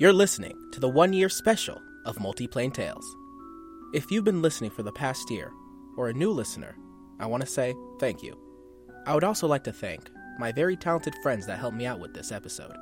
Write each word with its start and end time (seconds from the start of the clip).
You're 0.00 0.14
listening 0.14 0.56
to 0.72 0.80
the 0.80 0.88
one 0.88 1.12
year 1.12 1.28
special 1.28 1.78
of 2.06 2.16
Multiplane 2.16 2.72
Tales. 2.72 3.04
If 3.92 4.10
you've 4.10 4.24
been 4.24 4.40
listening 4.40 4.70
for 4.70 4.82
the 4.82 4.90
past 4.90 5.30
year, 5.30 5.52
or 5.98 6.08
a 6.08 6.14
new 6.14 6.30
listener, 6.30 6.74
I 7.18 7.26
want 7.26 7.42
to 7.42 7.46
say 7.46 7.74
thank 7.98 8.22
you. 8.22 8.34
I 9.06 9.12
would 9.12 9.24
also 9.24 9.46
like 9.46 9.62
to 9.64 9.74
thank 9.74 10.08
my 10.38 10.52
very 10.52 10.74
talented 10.74 11.14
friends 11.22 11.44
that 11.46 11.58
helped 11.58 11.76
me 11.76 11.84
out 11.84 12.00
with 12.00 12.14
this 12.14 12.32
episode. 12.32 12.74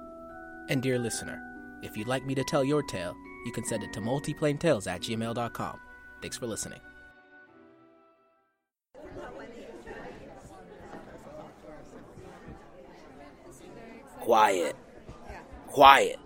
And 0.69 0.81
dear 0.81 0.97
listener, 0.97 1.43
if 1.83 1.97
you'd 1.97 2.07
like 2.07 2.25
me 2.25 2.37
to 2.37 2.45
tell 2.45 2.63
your 2.63 2.85
tale, 2.85 3.17
you 3.47 3.51
can 3.51 3.65
send 3.65 3.83
it 3.83 3.93
to 3.95 4.01
multiplanetales 4.01 4.87
at 4.87 5.01
gmail.com. 5.01 5.81
Thanks 6.23 6.37
for 6.37 6.47
listening. 6.47 6.79
Quiet. 14.21 14.77
Quiet. 15.67 16.21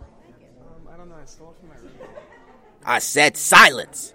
I 2.85 2.99
said 2.99 3.37
silence. 3.37 4.13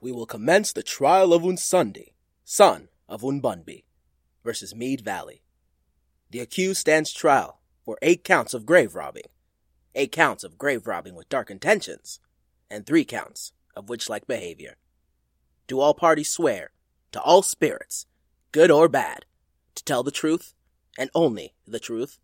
We 0.00 0.12
will 0.12 0.26
commence 0.26 0.72
the 0.72 0.82
trial 0.82 1.32
of 1.32 1.42
Unsundi, 1.42 2.14
son 2.44 2.88
of 3.08 3.22
Unbunbi, 3.22 3.84
versus 4.44 4.74
Mead 4.74 5.00
Valley. 5.00 5.42
The 6.30 6.40
accused 6.40 6.80
stands 6.80 7.12
trial 7.12 7.60
for 7.84 7.98
eight 8.02 8.24
counts 8.24 8.54
of 8.54 8.66
grave 8.66 8.94
robbing, 8.94 9.26
eight 9.94 10.12
counts 10.12 10.44
of 10.44 10.58
grave 10.58 10.86
robbing 10.86 11.14
with 11.14 11.28
dark 11.28 11.50
intentions, 11.50 12.20
and 12.70 12.86
three 12.86 13.04
counts 13.04 13.52
of 13.76 13.88
witch-like 13.88 14.26
behavior. 14.26 14.76
Do 15.66 15.80
all 15.80 15.94
parties 15.94 16.30
swear 16.30 16.70
to 17.12 17.20
all 17.20 17.42
spirits, 17.42 18.06
good 18.50 18.70
or 18.70 18.88
bad, 18.88 19.26
to 19.74 19.84
tell 19.84 20.02
the 20.02 20.10
truth 20.10 20.54
and 20.98 21.10
only 21.14 21.54
the 21.66 21.80
truth? 21.80 22.18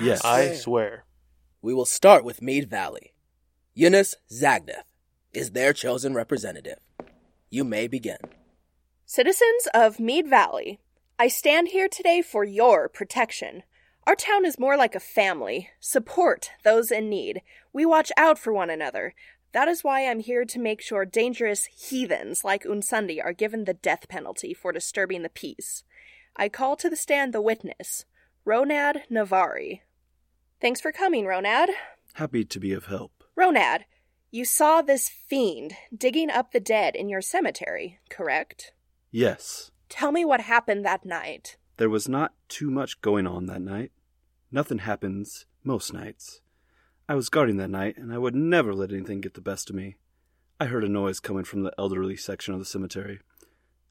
Yes. 0.00 0.24
I 0.24 0.54
swear. 0.54 1.04
We 1.64 1.72
will 1.72 1.86
start 1.86 2.24
with 2.24 2.42
Mead 2.42 2.68
Valley. 2.68 3.12
Eunice 3.72 4.16
Zagneth 4.28 4.82
is 5.32 5.52
their 5.52 5.72
chosen 5.72 6.12
representative. 6.12 6.80
You 7.50 7.62
may 7.62 7.86
begin. 7.86 8.18
Citizens 9.06 9.68
of 9.72 10.00
Mead 10.00 10.26
Valley, 10.26 10.80
I 11.20 11.28
stand 11.28 11.68
here 11.68 11.88
today 11.88 12.20
for 12.20 12.42
your 12.42 12.88
protection. 12.88 13.62
Our 14.08 14.16
town 14.16 14.44
is 14.44 14.58
more 14.58 14.76
like 14.76 14.96
a 14.96 15.00
family. 15.00 15.70
Support 15.78 16.50
those 16.64 16.90
in 16.90 17.08
need. 17.08 17.42
We 17.72 17.86
watch 17.86 18.10
out 18.16 18.40
for 18.40 18.52
one 18.52 18.68
another. 18.68 19.14
That 19.52 19.68
is 19.68 19.84
why 19.84 20.04
I'm 20.04 20.18
here 20.18 20.44
to 20.44 20.58
make 20.58 20.82
sure 20.82 21.04
dangerous 21.04 21.66
heathens 21.66 22.42
like 22.42 22.64
Unsundi 22.64 23.24
are 23.24 23.32
given 23.32 23.66
the 23.66 23.74
death 23.74 24.08
penalty 24.08 24.52
for 24.52 24.72
disturbing 24.72 25.22
the 25.22 25.28
peace. 25.28 25.84
I 26.34 26.48
call 26.48 26.74
to 26.74 26.90
the 26.90 26.96
stand 26.96 27.32
the 27.32 27.40
witness, 27.40 28.04
Ronad 28.44 29.02
Navari. 29.08 29.82
Thanks 30.62 30.80
for 30.80 30.92
coming, 30.92 31.24
Ronad. 31.24 31.70
Happy 32.12 32.44
to 32.44 32.60
be 32.60 32.72
of 32.72 32.84
help. 32.84 33.24
Ronad, 33.36 33.80
you 34.30 34.44
saw 34.44 34.80
this 34.80 35.08
fiend 35.08 35.74
digging 35.92 36.30
up 36.30 36.52
the 36.52 36.60
dead 36.60 36.94
in 36.94 37.08
your 37.08 37.20
cemetery, 37.20 37.98
correct? 38.08 38.72
Yes. 39.10 39.72
Tell 39.88 40.12
me 40.12 40.24
what 40.24 40.42
happened 40.42 40.84
that 40.84 41.04
night. 41.04 41.56
There 41.78 41.90
was 41.90 42.08
not 42.08 42.34
too 42.46 42.70
much 42.70 43.00
going 43.00 43.26
on 43.26 43.46
that 43.46 43.60
night. 43.60 43.90
Nothing 44.52 44.78
happens 44.78 45.46
most 45.64 45.92
nights. 45.92 46.42
I 47.08 47.16
was 47.16 47.28
guarding 47.28 47.56
that 47.56 47.68
night, 47.68 47.96
and 47.96 48.14
I 48.14 48.18
would 48.18 48.36
never 48.36 48.72
let 48.72 48.92
anything 48.92 49.20
get 49.20 49.34
the 49.34 49.40
best 49.40 49.68
of 49.68 49.74
me. 49.74 49.96
I 50.60 50.66
heard 50.66 50.84
a 50.84 50.88
noise 50.88 51.18
coming 51.18 51.42
from 51.42 51.64
the 51.64 51.74
elderly 51.76 52.16
section 52.16 52.54
of 52.54 52.60
the 52.60 52.66
cemetery. 52.66 53.18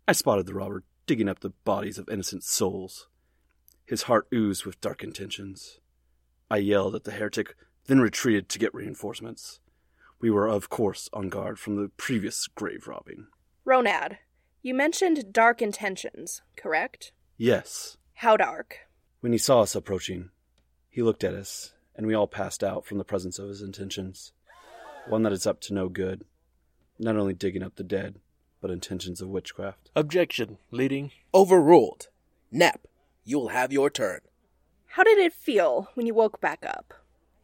I 0.08 0.14
spotted 0.14 0.46
the 0.46 0.54
robber 0.54 0.86
digging 1.06 1.28
up 1.28 1.42
the 1.42 1.50
bodies 1.66 1.98
of 1.98 2.08
innocent 2.08 2.46
souls. 2.46 3.10
His 3.86 4.04
heart 4.04 4.28
oozed 4.34 4.66
with 4.66 4.80
dark 4.80 5.04
intentions. 5.04 5.81
I 6.52 6.58
yelled 6.58 6.96
at 6.96 7.06
the 7.06 7.14
heretic, 7.14 7.56
then 7.86 8.02
retreated 8.02 8.50
to 8.50 8.60
get 8.60 8.74
reinforcements. 8.74 9.62
We 10.20 10.30
were, 10.30 10.50
of 10.50 10.70
course, 10.70 11.10
on 11.14 11.30
guard 11.30 11.58
from 11.58 11.78
the 11.78 11.88
previous 11.96 12.46
grave 12.48 12.90
robbing. 12.90 13.28
Ronad, 13.66 14.18
you 14.62 14.74
mentioned 14.74 15.32
dark 15.32 15.62
intentions, 15.62 16.42
correct? 16.58 17.14
Yes. 17.38 17.96
How 18.16 18.36
dark? 18.36 18.80
When 19.22 19.32
he 19.32 19.38
saw 19.38 19.62
us 19.62 19.76
approaching, 19.76 20.32
he 20.90 21.02
looked 21.02 21.24
at 21.24 21.34
us, 21.34 21.72
and 21.96 22.06
we 22.06 22.14
all 22.14 22.28
passed 22.28 22.66
out 22.66 22.86
from 22.86 22.98
the 22.98 23.06
presence 23.06 23.40
of 23.40 23.48
his 23.48 23.62
intentions. 23.62 24.34
One 25.08 25.24
that 25.24 25.32
is 25.32 25.48
up 25.48 25.62
to 25.62 25.74
no 25.74 25.88
good, 25.88 26.26
not 27.00 27.16
only 27.16 27.34
digging 27.34 27.64
up 27.64 27.78
the 27.78 27.84
dead, 27.84 28.20
but 28.60 28.72
intentions 28.72 29.22
of 29.22 29.30
witchcraft. 29.30 29.90
Objection, 29.96 30.58
leading. 30.70 31.12
Overruled. 31.34 32.10
Nep, 32.52 32.88
you 33.24 33.40
will 33.40 33.48
have 33.48 33.72
your 33.72 33.90
turn. 33.90 34.20
How 34.96 35.04
did 35.04 35.18
it 35.20 35.32
feel 35.32 35.88
when 35.94 36.06
you 36.06 36.14
woke 36.14 36.42
back 36.42 36.66
up? 36.66 36.94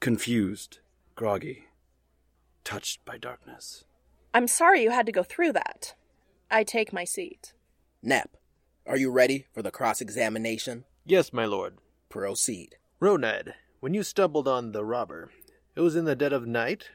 Confused, 0.02 0.80
groggy, 1.16 1.64
touched 2.66 3.06
by 3.06 3.18
darkness. 3.18 3.86
I'm 4.34 4.50
sorry 4.50 4.84
you 4.84 4.92
had 4.92 5.06
to 5.06 5.14
go 5.14 5.24
through 5.24 5.54
that. 5.54 5.96
I 6.52 6.66
take 6.66 6.92
my 6.92 7.06
seat. 7.06 7.54
Nep, 8.04 8.36
are 8.86 8.98
you 8.98 9.12
ready 9.12 9.46
for 9.54 9.62
the 9.62 9.72
cross 9.72 10.02
examination? 10.02 10.84
Yes, 11.06 11.32
my 11.32 11.46
lord. 11.46 11.78
Proceed. 12.10 12.76
Ronad, 13.02 13.54
when 13.80 13.94
you 13.94 14.04
stumbled 14.04 14.50
on 14.50 14.74
the 14.74 14.84
robber, 14.84 15.32
it 15.74 15.80
was 15.80 15.96
in 15.96 16.04
the 16.04 16.18
dead 16.18 16.34
of 16.34 16.46
night? 16.46 16.90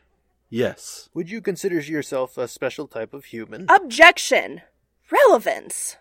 Yes. 0.51 1.09
Would 1.15 1.31
you 1.31 1.41
consider 1.41 1.81
yourself 1.81 2.37
a 2.37 2.47
special 2.47 2.87
type 2.87 3.15
of 3.15 3.25
human? 3.25 3.65
Objection! 3.71 4.61
Relevance! 5.11 5.97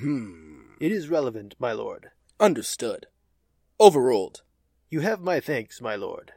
Hmm. 0.00 0.60
It 0.80 0.90
is 0.90 1.10
relevant, 1.10 1.54
my 1.58 1.72
lord. 1.72 2.10
Understood. 2.40 3.06
Overruled. 3.80 4.42
You 4.90 5.00
have 5.00 5.22
my 5.22 5.40
thanks, 5.40 5.80
my 5.80 5.96
lord. 5.96 6.32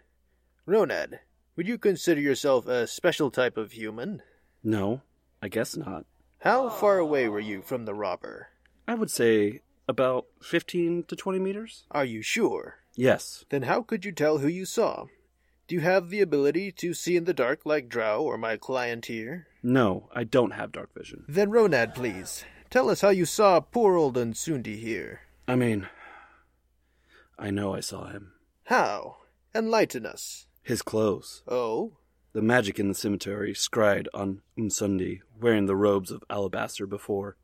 Ronad, 0.66 1.20
would 1.58 1.68
you 1.68 1.78
consider 1.78 2.22
yourself 2.22 2.66
a 2.68 2.88
special 2.88 3.30
type 3.30 3.58
of 3.58 3.74
human? 3.74 4.22
No, 4.64 5.02
I 5.42 5.50
guess 5.50 5.76
not. 5.76 6.06
How 6.40 6.70
far 6.70 7.00
away 7.00 7.28
were 7.28 7.42
you 7.42 7.62
from 7.62 7.84
the 7.84 7.94
robber? 7.94 8.48
I 8.88 8.94
would 8.96 9.12
say 9.12 9.59
about 9.90 10.28
15 10.42 11.03
to 11.09 11.18
20 11.18 11.38
meters. 11.40 11.84
Are 11.92 12.06
you 12.06 12.22
sure? 12.22 12.76
Yes. 12.96 13.44
Then 13.50 13.64
how 13.64 13.82
could 13.82 14.06
you 14.06 14.14
tell 14.14 14.38
who 14.38 14.48
you 14.48 14.66
saw? 14.66 15.08
Do 15.68 15.76
you 15.76 15.82
have 15.82 16.09
the 16.09 16.22
ability 16.22 16.72
to 16.72 16.94
see 16.94 17.18
in 17.18 17.26
the 17.26 17.34
dark 17.34 17.66
like 17.66 17.90
Drow 17.90 18.24
or 18.24 18.38
my 18.38 18.56
client 18.56 19.08
here? 19.08 19.48
No, 19.62 20.09
I 20.16 20.24
don't 20.24 20.52
have 20.52 20.72
dark 20.72 20.94
vision. 20.98 21.26
Then 21.28 21.50
Ronad, 21.50 21.94
please. 21.94 22.46
Tell 22.70 22.90
us 22.90 23.02
how 23.02 23.09
you 23.09 23.26
saw 23.26 23.59
poor 23.59 23.98
old 23.98 24.16
Unsundi 24.16 24.80
here. 24.80 25.22
I 25.46 25.56
mean, 25.56 25.88
I 27.38 27.50
know 27.52 27.74
I 27.74 27.80
saw 27.80 28.08
him. 28.08 28.34
How? 28.66 29.18
Enlighten 29.56 30.06
us. 30.06 30.48
His 30.62 30.82
clothes. 30.82 31.44
Oh? 31.48 31.98
The 32.34 32.42
magic 32.42 32.80
in 32.80 32.88
the 32.88 32.96
cemetery 32.96 33.54
scryed 33.54 34.08
on 34.14 34.42
Unsundi, 34.58 35.22
wearing 35.40 35.66
the 35.66 35.76
robes 35.76 36.10
of 36.10 36.24
alabaster 36.30 36.88
before. 36.88 37.38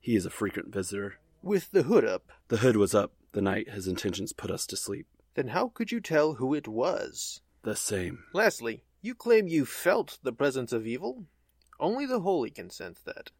He 0.00 0.16
is 0.16 0.26
a 0.26 0.30
frequent 0.30 0.72
visitor. 0.72 1.18
With 1.42 1.70
the 1.70 1.84
hood 1.84 2.04
up. 2.04 2.32
The 2.48 2.58
hood 2.58 2.76
was 2.76 2.94
up 2.94 3.12
the 3.36 3.42
night 3.42 3.68
his 3.68 3.86
intentions 3.86 4.32
put 4.32 4.50
us 4.50 4.66
to 4.66 4.76
sleep. 4.76 5.06
Then 5.34 5.48
how 5.48 5.68
could 5.68 5.92
you 5.92 6.00
tell 6.00 6.34
who 6.34 6.54
it 6.54 6.66
was? 6.66 7.42
The 7.64 7.76
same. 7.76 8.24
Lastly, 8.32 8.82
you 9.02 9.14
claim 9.14 9.46
you 9.46 9.66
felt 9.66 10.18
the 10.22 10.32
presence 10.32 10.72
of 10.72 10.86
evil? 10.86 11.26
Only 11.78 12.06
the 12.06 12.20
holy 12.20 12.48
can 12.48 12.70
sense 12.70 12.98
that. 13.02 13.32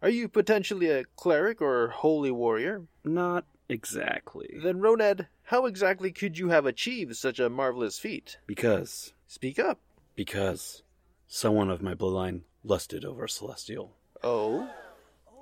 Are 0.00 0.08
you 0.08 0.28
potentially 0.28 0.90
a 0.90 1.06
cleric 1.16 1.60
or 1.60 1.88
holy 1.88 2.30
warrior? 2.30 2.82
Not 3.04 3.46
exactly. 3.72 4.58
Then, 4.62 4.80
Ronad, 4.80 5.26
how 5.44 5.66
exactly 5.66 6.12
could 6.12 6.38
you 6.38 6.48
have 6.50 6.66
achieved 6.66 7.16
such 7.16 7.38
a 7.38 7.50
marvelous 7.50 7.98
feat? 7.98 8.38
Because. 8.46 9.12
Speak 9.26 9.58
up. 9.58 9.78
Because. 10.14 10.82
Someone 11.26 11.70
of 11.70 11.82
my 11.82 11.94
bloodline 11.94 12.42
lusted 12.64 13.04
over 13.04 13.24
a 13.24 13.28
celestial. 13.28 13.96
Oh? 14.22 14.68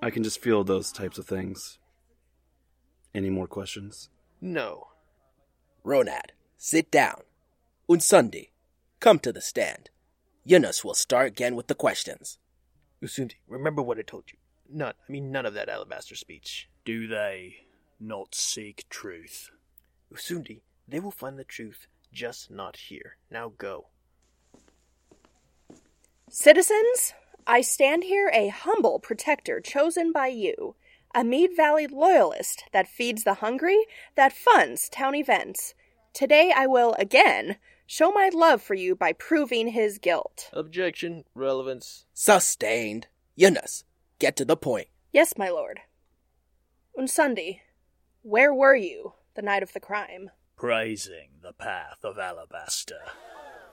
I 0.03 0.11
can 0.11 0.23
just 0.23 0.41
feel 0.41 0.65
those 0.65 0.93
types 0.93 1.19
of 1.19 1.27
things. 1.27 1.79
Any 3.15 3.31
more 3.31 3.47
questions? 3.47 4.09
No. 4.41 4.89
Ronad, 5.85 6.31
sit 6.57 6.91
down. 6.91 7.23
Unsundi, 7.89 8.51
come 9.01 9.19
to 9.19 9.33
the 9.33 9.41
stand. 9.41 9.91
Yunus 10.45 10.85
will 10.85 10.95
start 10.95 11.27
again 11.27 11.57
with 11.57 11.67
the 11.67 11.75
questions. 11.75 12.39
Usundi, 13.03 13.35
remember 13.49 13.83
what 13.83 13.99
I 13.99 14.03
told 14.03 14.25
you. 14.29 14.39
None, 14.73 14.95
I 15.09 15.13
mean 15.13 15.33
none 15.33 15.47
of 15.47 15.55
that 15.55 15.69
alabaster 15.69 16.15
speech. 16.15 16.69
Do 16.85 17.09
they 17.09 17.57
not 18.01 18.35
seek 18.35 18.89
truth? 18.89 19.51
Usundi, 20.13 20.63
they 20.89 20.99
will 20.99 21.11
find 21.11 21.39
the 21.39 21.45
truth, 21.45 21.87
just 22.13 22.51
not 22.51 22.77
here. 22.77 23.17
Now 23.31 23.53
go. 23.57 23.89
Citizens, 26.29 27.13
I 27.47 27.61
stand 27.61 28.05
here 28.05 28.31
a 28.33 28.49
humble 28.49 28.99
protector 28.99 29.61
chosen 29.61 30.13
by 30.13 30.29
you, 30.29 30.77
a 31.15 31.25
Mead 31.25 31.51
Valley 31.57 31.87
loyalist 31.87 32.65
that 32.73 32.89
feeds 32.89 33.25
the 33.25 33.35
hungry, 33.35 33.87
that 34.15 34.33
funds 34.33 34.89
town 34.89 35.15
events. 35.15 35.75
Today 36.13 36.53
I 36.55 36.67
will 36.67 36.95
again 36.99 37.57
show 37.87 38.13
my 38.13 38.31
love 38.33 38.63
for 38.63 38.75
you 38.75 38.95
by 38.95 39.13
proving 39.13 39.69
his 39.69 39.99
guilt. 39.99 40.49
Objection, 40.53 41.25
relevance. 41.35 42.05
Sustained. 42.15 43.09
Yunus, 43.35 43.85
get 44.21 44.37
to 44.37 44.45
the 44.45 44.57
point. 44.57 44.89
Yes, 45.13 45.35
my 45.37 45.49
lord. 45.49 45.81
Unsundi, 46.97 47.61
where 48.23 48.53
were 48.55 48.75
you 48.77 49.15
the 49.35 49.43
night 49.43 49.63
of 49.63 49.73
the 49.73 49.81
crime? 49.81 50.31
Praising 50.57 51.31
the 51.43 51.53
path 51.53 52.05
of 52.05 52.19
alabaster. 52.19 53.01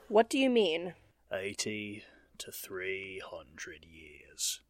What 0.08 0.30
do 0.30 0.38
you 0.40 0.50
mean? 0.50 0.94
80 1.32 2.04
to 2.38 2.52
300 2.52 3.86
years. 3.86 4.62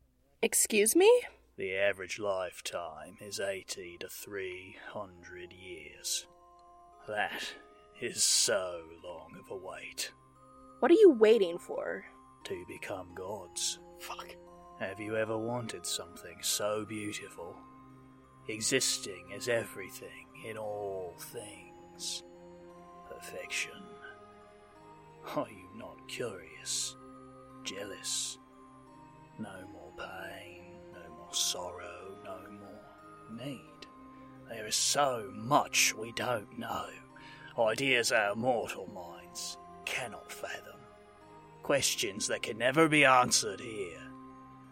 Excuse 0.42 0.96
me? 0.96 1.22
The 1.58 1.76
average 1.76 2.20
lifetime 2.20 3.18
is 3.22 3.40
80 3.40 3.98
to 4.00 4.08
300 4.10 5.54
years. 5.54 6.26
That 7.08 7.54
is 8.02 8.24
so 8.24 8.82
long 9.04 9.32
of 9.40 9.50
a 9.52 9.56
wait 9.56 10.12
What 10.80 10.92
are 10.92 10.96
you 10.96 11.12
waiting 11.20 11.58
for? 11.58 12.06
to 12.44 12.64
become 12.68 13.14
gods. 13.16 13.80
Fuck. 14.00 14.36
Have 14.80 15.00
you 15.00 15.18
ever 15.18 15.38
wanted 15.38 15.86
something 15.86 16.38
so 16.42 16.86
beautiful? 16.88 17.56
Existing 18.50 19.34
as 19.36 19.50
everything 19.50 20.28
in 20.46 20.58
all 20.58 21.14
things. 21.18 22.24
Perfection. 23.10 23.72
Are 25.36 25.48
you 25.50 25.68
not 25.78 26.08
curious? 26.08 26.96
Jealous? 27.64 28.38
No 29.38 29.68
more 29.74 29.92
pain, 29.98 30.64
no 30.94 31.16
more 31.18 31.34
sorrow, 31.34 32.16
no 32.24 32.38
more 32.50 33.46
need. 33.46 33.60
There 34.48 34.66
is 34.66 34.76
so 34.76 35.30
much 35.36 35.94
we 35.96 36.14
don't 36.14 36.58
know. 36.58 36.86
Ideas 37.60 38.14
our 38.14 38.36
mortal 38.36 38.88
minds 38.94 39.58
cannot 39.84 40.32
fathom. 40.32 40.80
Questions 41.64 42.28
that 42.28 42.44
can 42.44 42.58
never 42.58 42.88
be 42.88 43.04
answered 43.04 43.60
here. 43.60 44.02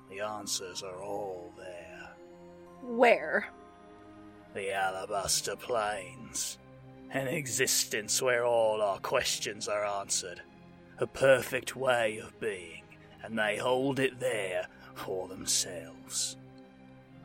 The 0.09 0.21
answers 0.21 0.81
are 0.81 1.01
all 1.01 1.51
there. 1.57 2.15
Where? 2.81 3.49
The 4.55 4.71
Alabaster 4.71 5.57
Plains. 5.57 6.57
An 7.11 7.27
existence 7.27 8.21
where 8.21 8.45
all 8.45 8.81
our 8.81 8.99
questions 8.99 9.67
are 9.67 9.85
answered. 9.85 10.41
A 10.97 11.05
perfect 11.05 11.75
way 11.75 12.19
of 12.19 12.39
being, 12.39 12.83
and 13.21 13.37
they 13.37 13.57
hold 13.57 13.99
it 13.99 14.17
there 14.21 14.67
for 14.93 15.27
themselves. 15.27 16.37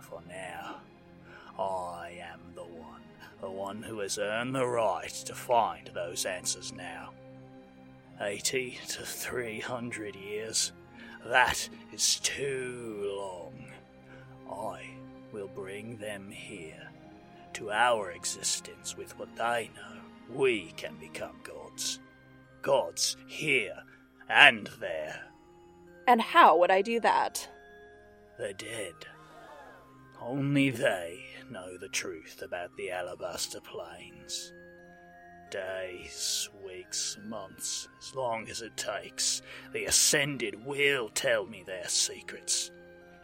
For 0.01 0.21
now, 0.29 0.79
I 1.57 2.21
am 2.21 2.41
the 2.57 2.65
one, 2.65 3.05
the 3.41 3.51
one 3.51 3.85
who 3.85 4.01
has 4.01 4.19
earned 4.19 4.57
the 4.57 4.67
right 4.67 5.09
to 5.09 5.33
find 5.33 5.89
those 5.95 6.27
answers 6.27 6.73
now. 6.73 7.11
80 8.21 8.77
to 8.89 9.07
300 9.07 10.17
years. 10.17 10.73
That 11.25 11.69
is 11.93 12.19
too 12.19 13.05
long. 13.17 13.67
I 14.51 14.83
will 15.33 15.51
bring 15.55 15.97
them 15.99 16.29
here 16.29 16.91
to 17.61 17.71
our 17.71 18.11
existence 18.11 18.97
with 18.97 19.19
what 19.19 19.37
they 19.37 19.71
know. 19.77 20.01
We 20.35 20.73
can 20.79 20.95
become 20.99 21.37
gods. 21.45 22.01
Gods 22.63 23.19
here 23.27 23.77
and 24.31 24.71
there. 24.81 25.25
And 26.09 26.23
how 26.23 26.57
would 26.57 26.71
I 26.71 26.81
do 26.81 27.01
that? 27.01 27.47
The 28.39 28.55
dead. 28.55 28.95
Only 30.23 30.71
they 30.71 31.21
know 31.51 31.77
the 31.77 31.91
truth 31.91 32.41
about 32.43 32.75
the 32.79 32.93
Alabaster 32.93 33.61
Plains. 33.61 34.55
Days, 35.51 36.49
weeks, 36.65 37.19
months, 37.27 37.89
as 38.01 38.15
long 38.15 38.49
as 38.49 38.63
it 38.63 38.77
takes, 38.79 39.43
the 39.75 39.85
Ascended 39.85 40.65
will 40.65 41.11
tell 41.11 41.45
me 41.45 41.63
their 41.67 41.89
secrets. 41.89 42.71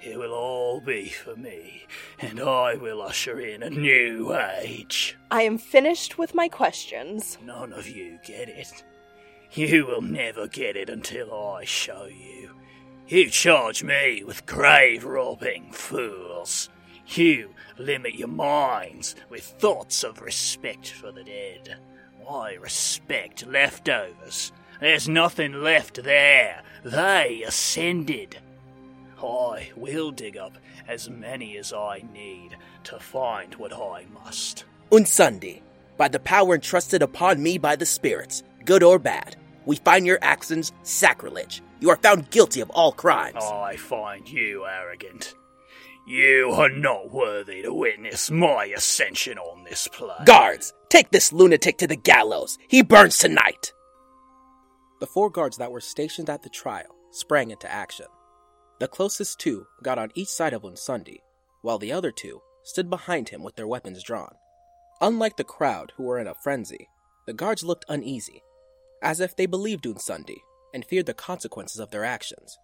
It 0.00 0.18
will 0.18 0.32
all 0.32 0.80
be 0.80 1.08
for 1.08 1.36
me, 1.36 1.86
and 2.18 2.40
I 2.40 2.74
will 2.74 3.02
usher 3.02 3.40
in 3.40 3.62
a 3.62 3.70
new 3.70 4.36
age. 4.36 5.16
I 5.30 5.42
am 5.42 5.58
finished 5.58 6.18
with 6.18 6.34
my 6.34 6.48
questions. 6.48 7.38
None 7.42 7.72
of 7.72 7.88
you 7.88 8.18
get 8.24 8.48
it. 8.48 8.84
You 9.52 9.86
will 9.86 10.02
never 10.02 10.48
get 10.48 10.76
it 10.76 10.90
until 10.90 11.32
I 11.32 11.64
show 11.64 12.06
you. 12.06 12.50
You 13.08 13.30
charge 13.30 13.82
me 13.82 14.22
with 14.24 14.46
grave 14.46 15.04
robbing, 15.04 15.72
fools. 15.72 16.68
You 17.06 17.54
limit 17.78 18.16
your 18.16 18.28
minds 18.28 19.14
with 19.30 19.44
thoughts 19.44 20.02
of 20.02 20.20
respect 20.20 20.90
for 20.90 21.12
the 21.12 21.24
dead. 21.24 21.78
I 22.28 22.54
respect 22.54 23.46
leftovers? 23.46 24.52
There's 24.80 25.08
nothing 25.08 25.52
left 25.52 26.02
there. 26.02 26.62
They 26.84 27.44
ascended. 27.46 28.38
I 29.22 29.70
will 29.76 30.10
dig 30.10 30.36
up 30.36 30.58
as 30.86 31.08
many 31.08 31.56
as 31.56 31.72
I 31.72 32.04
need 32.12 32.56
to 32.84 32.98
find 32.98 33.54
what 33.54 33.72
I 33.72 34.06
must. 34.12 34.64
Unsundi, 34.90 35.62
by 35.96 36.08
the 36.08 36.20
power 36.20 36.54
entrusted 36.54 37.02
upon 37.02 37.42
me 37.42 37.58
by 37.58 37.76
the 37.76 37.86
spirits, 37.86 38.42
good 38.64 38.82
or 38.82 38.98
bad, 38.98 39.36
we 39.64 39.76
find 39.76 40.06
your 40.06 40.18
actions 40.22 40.72
sacrilege. 40.82 41.62
You 41.80 41.90
are 41.90 41.96
found 41.96 42.30
guilty 42.30 42.60
of 42.60 42.70
all 42.70 42.92
crimes. 42.92 43.42
I 43.42 43.76
find 43.76 44.28
you 44.28 44.64
arrogant. 44.66 45.34
You 46.06 46.50
are 46.52 46.68
not 46.68 47.12
worthy 47.12 47.62
to 47.62 47.74
witness 47.74 48.30
my 48.30 48.66
ascension 48.66 49.38
on 49.38 49.64
this 49.64 49.88
plane. 49.88 50.24
Guards, 50.24 50.72
take 50.88 51.10
this 51.10 51.32
lunatic 51.32 51.78
to 51.78 51.88
the 51.88 51.96
gallows. 51.96 52.58
He 52.68 52.82
burns 52.82 53.18
tonight. 53.18 53.72
The 55.00 55.06
four 55.08 55.30
guards 55.30 55.56
that 55.56 55.72
were 55.72 55.80
stationed 55.80 56.30
at 56.30 56.42
the 56.42 56.48
trial 56.48 56.94
sprang 57.10 57.50
into 57.50 57.70
action. 57.70 58.06
The 58.78 58.88
closest 58.88 59.38
two 59.38 59.66
got 59.82 59.98
on 59.98 60.10
each 60.14 60.28
side 60.28 60.52
of 60.52 60.62
Unsundi, 60.62 61.20
while 61.62 61.78
the 61.78 61.92
other 61.92 62.12
two 62.12 62.42
stood 62.62 62.90
behind 62.90 63.30
him 63.30 63.42
with 63.42 63.56
their 63.56 63.66
weapons 63.66 64.02
drawn. 64.02 64.34
Unlike 65.00 65.36
the 65.36 65.44
crowd 65.44 65.92
who 65.96 66.04
were 66.04 66.18
in 66.18 66.26
a 66.26 66.34
frenzy, 66.34 66.88
the 67.26 67.32
guards 67.32 67.62
looked 67.64 67.84
uneasy, 67.88 68.42
as 69.02 69.20
if 69.20 69.34
they 69.34 69.46
believed 69.46 69.84
Unsundi 69.84 70.42
and 70.74 70.84
feared 70.84 71.06
the 71.06 71.14
consequences 71.14 71.80
of 71.80 71.90
their 71.90 72.04
actions. 72.04 72.58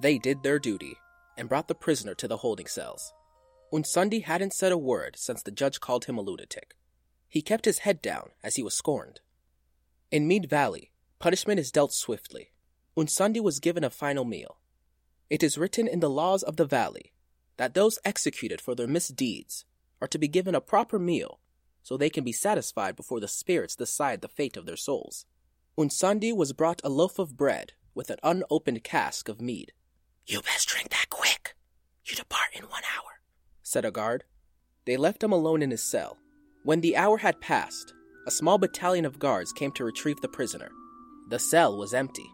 They 0.00 0.18
did 0.18 0.42
their 0.42 0.58
duty 0.58 0.96
and 1.36 1.48
brought 1.48 1.68
the 1.68 1.74
prisoner 1.74 2.14
to 2.14 2.28
the 2.28 2.38
holding 2.38 2.66
cells. 2.66 3.12
Unsundi 3.72 4.22
hadn't 4.24 4.54
said 4.54 4.72
a 4.72 4.78
word 4.78 5.16
since 5.18 5.42
the 5.42 5.50
judge 5.50 5.80
called 5.80 6.04
him 6.04 6.18
a 6.18 6.20
lunatic. 6.20 6.74
He 7.28 7.42
kept 7.42 7.64
his 7.64 7.80
head 7.80 8.02
down 8.02 8.30
as 8.42 8.56
he 8.56 8.62
was 8.62 8.76
scorned. 8.76 9.20
In 10.10 10.28
Mead 10.28 10.48
Valley, 10.48 10.92
punishment 11.18 11.58
is 11.58 11.72
dealt 11.72 11.92
swiftly. 11.92 12.52
Unsundi 12.96 13.40
was 13.40 13.58
given 13.58 13.82
a 13.82 13.90
final 13.90 14.24
meal. 14.24 14.58
It 15.34 15.42
is 15.42 15.58
written 15.58 15.88
in 15.88 15.98
the 15.98 16.08
laws 16.08 16.44
of 16.44 16.58
the 16.58 16.64
valley 16.64 17.12
that 17.56 17.74
those 17.74 17.98
executed 18.04 18.60
for 18.60 18.76
their 18.76 18.86
misdeeds 18.86 19.64
are 20.00 20.06
to 20.06 20.16
be 20.16 20.28
given 20.28 20.54
a 20.54 20.60
proper 20.60 20.96
meal 20.96 21.40
so 21.82 21.96
they 21.96 22.08
can 22.08 22.22
be 22.22 22.30
satisfied 22.30 22.94
before 22.94 23.18
the 23.18 23.26
spirits 23.26 23.74
decide 23.74 24.20
the 24.20 24.28
fate 24.28 24.56
of 24.56 24.64
their 24.64 24.76
souls. 24.76 25.26
Unsandi 25.76 26.32
was 26.32 26.52
brought 26.52 26.80
a 26.84 26.88
loaf 26.88 27.18
of 27.18 27.36
bread 27.36 27.72
with 27.96 28.10
an 28.10 28.18
unopened 28.22 28.84
cask 28.84 29.28
of 29.28 29.40
mead. 29.40 29.72
You 30.24 30.40
best 30.40 30.68
drink 30.68 30.90
that 30.90 31.10
quick. 31.10 31.56
You 32.04 32.14
depart 32.14 32.50
in 32.52 32.66
one 32.66 32.84
hour, 32.96 33.18
said 33.60 33.84
a 33.84 33.90
guard. 33.90 34.22
They 34.84 34.96
left 34.96 35.24
him 35.24 35.32
alone 35.32 35.62
in 35.62 35.72
his 35.72 35.82
cell. 35.82 36.16
When 36.62 36.80
the 36.80 36.96
hour 36.96 37.18
had 37.18 37.40
passed, 37.40 37.92
a 38.24 38.30
small 38.30 38.56
battalion 38.56 39.04
of 39.04 39.18
guards 39.18 39.52
came 39.52 39.72
to 39.72 39.84
retrieve 39.84 40.20
the 40.20 40.28
prisoner. 40.28 40.70
The 41.28 41.40
cell 41.40 41.76
was 41.76 41.92
empty. 41.92 42.30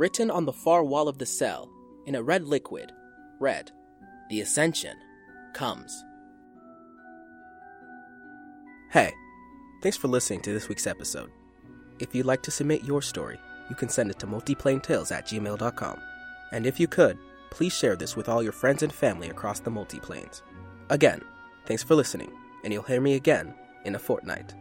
Written 0.00 0.32
on 0.32 0.46
the 0.46 0.52
far 0.52 0.82
wall 0.82 1.06
of 1.06 1.18
the 1.18 1.26
cell, 1.26 1.70
in 2.06 2.14
a 2.14 2.22
red 2.22 2.44
liquid, 2.44 2.92
red, 3.40 3.70
The 4.30 4.40
Ascension 4.40 4.96
comes. 5.52 6.04
Hey, 8.90 9.12
thanks 9.82 9.96
for 9.96 10.08
listening 10.08 10.40
to 10.42 10.52
this 10.52 10.68
week's 10.68 10.86
episode. 10.86 11.30
If 11.98 12.14
you'd 12.14 12.26
like 12.26 12.42
to 12.42 12.50
submit 12.50 12.84
your 12.84 13.02
story, 13.02 13.38
you 13.70 13.76
can 13.76 13.88
send 13.88 14.10
it 14.10 14.18
to 14.20 14.26
multiplanetales 14.26 15.10
at 15.12 15.26
gmail.com. 15.26 16.00
And 16.52 16.66
if 16.66 16.78
you 16.78 16.86
could, 16.86 17.18
please 17.50 17.72
share 17.72 17.96
this 17.96 18.16
with 18.16 18.28
all 18.28 18.42
your 18.42 18.52
friends 18.52 18.82
and 18.82 18.92
family 18.92 19.30
across 19.30 19.60
the 19.60 19.70
multiplanes. 19.70 20.42
Again, 20.90 21.20
thanks 21.66 21.82
for 21.82 21.94
listening, 21.94 22.32
and 22.62 22.72
you'll 22.72 22.82
hear 22.82 23.00
me 23.00 23.14
again 23.14 23.54
in 23.84 23.94
a 23.94 23.98
fortnight. 23.98 24.54